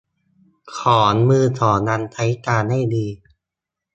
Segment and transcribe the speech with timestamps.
[0.77, 3.07] ของมือสองยังใช้การได้ดี